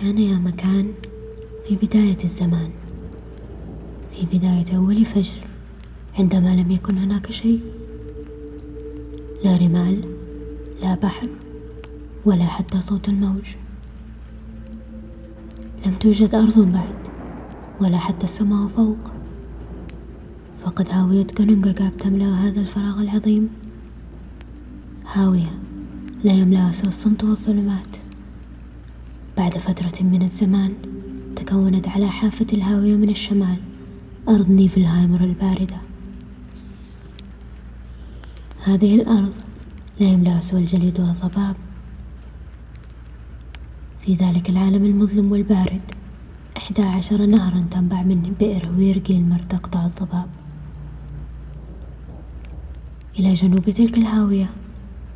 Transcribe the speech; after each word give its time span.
كان 0.00 0.18
يا 0.18 0.38
مكان 0.38 0.92
في 1.68 1.76
بداية 1.76 2.16
الزمان. 2.24 2.70
في 4.12 4.38
بداية 4.38 4.76
أول 4.76 5.04
فجر 5.04 5.40
عندما 6.18 6.48
لم 6.48 6.70
يكن 6.70 6.98
هناك 6.98 7.32
شيء. 7.32 7.60
لا 9.44 9.56
رمال 9.56 10.00
لا 10.82 10.94
بحر 10.94 11.28
ولا 12.24 12.44
حتى 12.44 12.80
صوت 12.80 13.08
الموج. 13.08 13.44
لم 15.86 15.94
توجد 16.00 16.34
أرض 16.34 16.72
بعد 16.72 17.08
ولا 17.80 17.98
حتى 17.98 18.24
السماء 18.24 18.68
فوق. 18.68 18.98
فقد 20.64 20.88
هاوية 20.90 21.26
كونونغاغاب 21.36 21.96
تملأ 21.96 22.34
هذا 22.34 22.60
الفراغ 22.60 23.00
العظيم. 23.00 23.48
هاوية 25.12 25.58
لا 26.24 26.32
يملأها 26.32 26.72
سوى 26.72 26.88
الصمت 26.88 27.24
والظلمات. 27.24 28.05
بعد 29.36 29.50
فترة 29.50 30.06
من 30.06 30.22
الزمان 30.22 30.74
تكونت 31.36 31.88
على 31.88 32.08
حافة 32.08 32.46
الهاوية 32.52 32.96
من 32.96 33.08
الشمال 33.08 33.58
أرض 34.28 34.50
نيفلهايمر 34.50 35.24
الباردة. 35.24 35.76
هذه 38.64 38.94
الأرض 38.94 39.32
لا 40.00 40.06
يملأها 40.06 40.40
سوى 40.40 40.60
الجليد 40.60 41.00
والضباب. 41.00 41.56
في 44.00 44.14
ذلك 44.14 44.50
العالم 44.50 44.84
المظلم 44.84 45.32
والبارد 45.32 45.82
إحدى 46.56 46.82
عشر 46.82 47.26
نهرا 47.26 47.64
تنبع 47.70 48.02
من 48.02 48.34
بئر 48.40 48.72
ويرجيلمر 48.78 49.38
تقطع 49.38 49.86
الضباب. 49.86 50.28
إلى 53.18 53.34
جنوب 53.34 53.64
تلك 53.64 53.98
الهاوية 53.98 54.50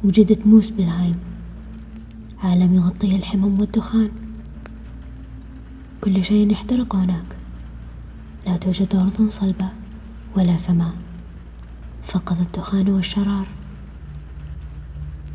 وجدت 0.04 0.46
موسبلهايم 0.46 1.29
عالم 2.42 2.74
يغطيه 2.74 3.16
الحمم 3.16 3.60
والدخان. 3.60 4.10
كل 6.00 6.24
شيء 6.24 6.52
يحترق 6.52 6.96
هناك. 6.96 7.36
لا 8.46 8.56
توجد 8.56 8.94
أرض 8.94 9.28
صلبة 9.28 9.68
ولا 10.36 10.56
سماء. 10.56 10.92
فقط 12.02 12.40
الدخان 12.40 12.88
والشرار. 12.88 13.48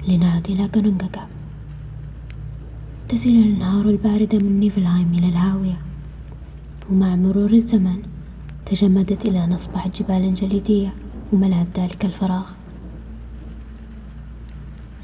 لنعد 0.07 0.47
إلى 0.49 0.67
كنونغاكاب 0.67 1.27
تسيل 3.09 3.47
الأنهار 3.47 3.89
الباردة 3.89 4.39
من 4.39 4.59
نيفلهايم 4.59 5.13
إلى 5.13 5.29
الهاوية. 5.29 5.77
ومع 6.89 7.15
مرور 7.15 7.51
الزمن 7.53 8.01
تجمدت 8.65 9.25
إلى 9.25 9.43
أن 9.43 9.53
أصبحت 9.53 10.01
جبال 10.01 10.33
جليدية 10.33 10.93
وملأت 11.33 11.79
ذلك 11.79 12.05
الفراغ. 12.05 12.64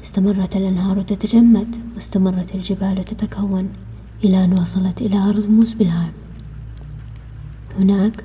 استمرت 0.02 0.56
الأنهار 0.56 1.02
تتجمد 1.02 1.76
واستمرت 1.94 2.54
الجبال 2.54 3.04
تتكون 3.04 3.68
إلى 4.24 4.44
أن 4.44 4.52
وصلت 4.52 5.02
إلى 5.02 5.16
أرض 5.16 5.48
موسبلهايم 5.50 6.12
هناك 7.78 8.24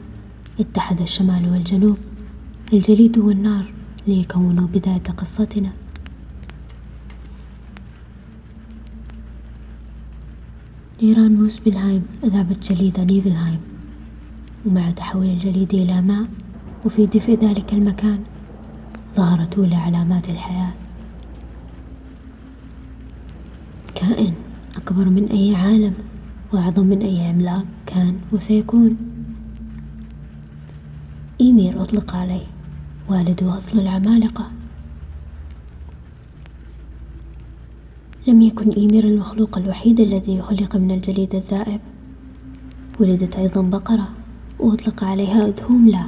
اتحد 0.60 1.02
الشمال 1.02 1.52
والجنوب 1.52 1.98
الجليد 2.74 3.18
والنار 3.18 3.74
ليكونوا 4.08 4.68
بداية 4.68 5.04
قصتنا. 5.18 5.72
نيران 11.04 11.36
موسبلهايم 11.36 12.06
أذابت 12.24 12.72
جليد 12.72 13.00
نيفلهايم 13.00 13.60
ومع 14.66 14.92
تحول 14.92 15.26
الجليد 15.26 15.74
إلى 15.74 16.02
ماء 16.02 16.28
وفي 16.86 17.06
دفء 17.06 17.40
ذلك 17.40 17.74
المكان 17.74 18.20
ظهرت 19.16 19.58
أولى 19.58 19.76
علامات 19.76 20.30
الحياة. 20.30 20.87
كائن 24.08 24.34
أكبر 24.76 25.06
من 25.10 25.26
أي 25.26 25.56
عالم 25.56 25.94
وأعظم 26.54 26.86
من 26.86 27.02
أي 27.02 27.28
عملاق 27.28 27.66
كان 27.86 28.16
وسيكون. 28.32 28.98
إيمير 31.42 31.82
أطلق 31.82 32.16
عليه. 32.16 32.48
والد 33.10 33.44
وأصل 33.44 33.80
العمالقة. 33.80 34.52
لم 38.28 38.42
يكن 38.42 38.70
إيمير 38.70 39.04
المخلوق 39.08 39.58
الوحيد 39.58 40.00
الذي 40.00 40.42
خلق 40.42 40.76
من 40.76 40.92
الجليد 40.92 41.36
الذائب. 41.36 41.82
ولدت 43.00 43.36
أيضا 43.36 43.62
بقرة 43.62 44.10
وأطلق 44.60 45.04
عليها 45.04 45.48
أذهوملا 45.48 46.06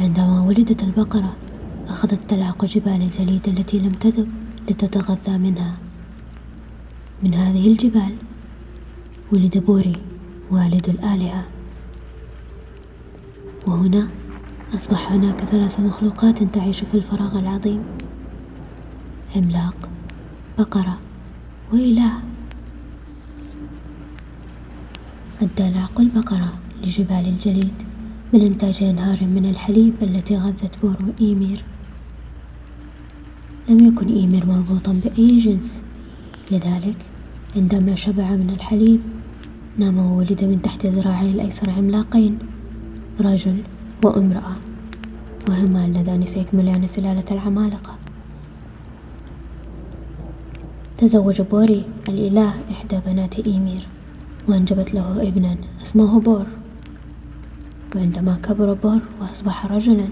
عندما 0.00 0.40
ولدت 0.40 0.82
البقرة 0.82 1.36
أخذت 1.88 2.20
تلعق 2.30 2.64
جبال 2.64 3.02
الجليد 3.02 3.48
التي 3.48 3.78
لم 3.78 3.90
تذب 3.90 4.28
لتتغذى 4.70 5.38
منها. 5.38 5.87
من 7.22 7.34
هذه 7.34 7.68
الجبال. 7.68 8.14
ولد 9.32 9.58
بوري 9.58 9.96
والد 10.50 10.88
الآلهة. 10.88 11.44
وهنا 13.66 14.08
أصبح 14.74 15.12
هناك 15.12 15.44
ثلاث 15.44 15.80
مخلوقات 15.80 16.42
تعيش 16.42 16.84
في 16.84 16.94
الفراغ 16.94 17.38
العظيم. 17.38 17.82
عملاق 19.36 19.88
بقرة 20.58 20.98
وإله. 21.72 22.12
أدى 25.42 25.70
لعق 25.70 26.00
البقرة 26.00 26.58
لجبال 26.84 27.24
الجليد 27.28 27.82
من 28.32 28.40
إنتاج 28.40 28.82
أنهار 28.82 29.24
من 29.24 29.46
الحليب 29.46 29.94
التي 30.02 30.36
غذت 30.36 30.78
بور 30.82 30.96
وإيمير. 31.06 31.64
لم 33.68 33.86
يكن 33.86 34.08
إيمير 34.08 34.46
مربوطا 34.46 34.92
بأي 34.92 35.38
جنس. 35.38 35.82
لذلك 36.50 36.96
عندما 37.56 37.96
شبع 37.96 38.30
من 38.30 38.50
الحليب 38.50 39.00
نام 39.78 39.98
وولد 39.98 40.44
من 40.44 40.62
تحت 40.62 40.86
ذراعي 40.86 41.30
الأيسر 41.30 41.70
عملاقين 41.70 42.38
رجل 43.20 43.62
وامرأة 44.04 44.56
وهما 45.48 45.84
اللذان 45.84 46.26
سيكملان 46.26 46.86
سلالة 46.86 47.24
العمالقة. 47.30 47.98
تزوج 50.98 51.40
بوري 51.40 51.84
الإله 52.08 52.54
إحدى 52.70 53.00
بنات 53.06 53.46
إيمير 53.46 53.88
وأنجبت 54.48 54.94
له 54.94 55.28
ابنا 55.28 55.56
اسمه 55.82 56.20
بور. 56.20 56.46
وعندما 57.96 58.34
كبر 58.34 58.74
بور 58.74 59.00
وأصبح 59.20 59.66
رجلا 59.66 60.08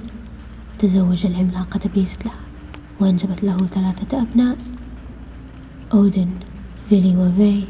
تزوج 0.78 1.26
العملاقة 1.26 1.80
بيسلا 1.94 2.32
وأنجبت 3.00 3.44
له 3.44 3.56
ثلاثة 3.56 4.22
أبناء. 4.22 4.56
أودن 5.94 6.28
فيلي 6.88 7.16
وفي 7.16 7.62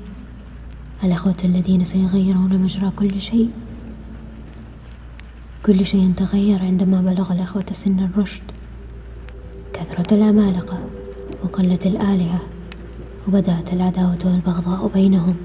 الأخوة 1.04 1.36
الذين 1.44 1.84
سيغيرون 1.84 2.58
مجرى 2.58 2.90
كل 2.96 3.20
شيء. 3.20 3.50
كل 5.66 5.86
شيء 5.86 6.12
تغير 6.16 6.62
عندما 6.62 7.00
بلغ 7.00 7.32
الأخوة 7.32 7.64
سن 7.72 8.00
الرشد. 8.00 8.42
كثرة 9.72 10.14
العمالقة 10.14 10.78
وقلة 11.44 11.78
الآلهة 11.86 12.40
وبدأت 13.28 13.72
العداوة 13.72 14.18
والبغضاء 14.24 14.88
بينهم. 14.88 15.36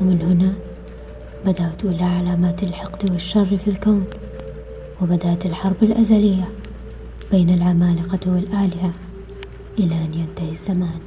ومن 0.00 0.20
هنا 0.22 0.52
بدأت 1.46 1.84
أولى 1.84 2.04
علامات 2.04 2.62
الحقد 2.62 3.10
والشر 3.10 3.58
في 3.58 3.68
الكون 3.68 4.04
وبدأت 5.02 5.46
الحرب 5.46 5.82
الأزلية 5.82 6.48
بين 7.30 7.50
العمالقة 7.50 8.32
والآلهة 8.32 8.92
إلى 9.78 9.94
أن 9.94 10.14
ينتهي 10.14 10.43
الزمان 10.54 11.00